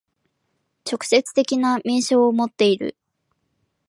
[0.83, 2.97] 直接的な明証をもっている。